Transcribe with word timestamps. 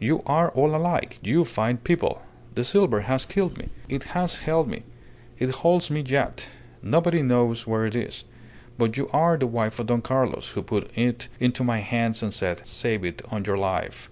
You 0.00 0.24
are 0.26 0.50
all 0.56 0.74
alike, 0.74 1.20
you 1.22 1.44
fine 1.44 1.76
people. 1.76 2.20
The 2.56 2.64
silver 2.64 3.02
has 3.02 3.24
killed 3.24 3.58
me. 3.58 3.68
It 3.88 4.02
has 4.12 4.38
held 4.40 4.66
me. 4.66 4.82
It 5.38 5.50
holds 5.50 5.88
me 5.88 6.00
yet. 6.00 6.48
Nobody 6.82 7.22
knows 7.22 7.64
where 7.64 7.86
it 7.86 7.94
is. 7.94 8.24
But 8.76 8.96
you 8.96 9.08
are 9.12 9.36
the 9.36 9.46
wife 9.46 9.78
of 9.78 9.86
Don 9.86 10.02
Carlos, 10.02 10.50
who 10.50 10.62
put 10.64 10.90
it 10.98 11.28
into 11.38 11.62
my 11.62 11.78
hands 11.78 12.24
and 12.24 12.34
said, 12.34 12.62
'Save 12.64 13.04
it 13.04 13.22
on 13.30 13.44
your 13.44 13.56
life. 13.56 14.10